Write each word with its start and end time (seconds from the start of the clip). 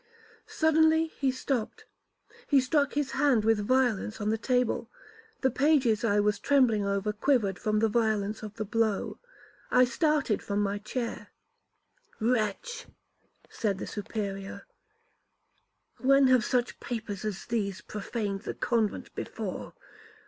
Suddenly 0.47 1.09
he 1.19 1.29
stopped;—he 1.29 2.59
struck 2.59 2.93
his 2.93 3.11
hand 3.11 3.45
with 3.45 3.59
violence 3.63 4.19
on 4.19 4.31
the 4.31 4.37
table,—the 4.39 5.51
pages 5.51 6.03
I 6.03 6.19
was 6.19 6.39
trembling 6.39 6.83
over 6.83 7.13
quivered 7.13 7.59
from 7.59 7.77
the 7.77 7.87
violence 7.87 8.41
of 8.41 8.55
the 8.55 8.65
blow,—I 8.65 9.85
started 9.85 10.41
from 10.41 10.59
my 10.59 10.79
chair. 10.79 11.27
'Wretch,' 12.19 12.87
said 13.47 13.77
the 13.77 13.85
Superior, 13.85 14.65
'when 15.99 16.25
have 16.29 16.43
such 16.45 16.79
papers 16.79 17.23
as 17.23 17.45
those 17.45 17.81
profaned 17.81 18.41
the 18.41 18.55
convent 18.55 19.13
before? 19.13 19.75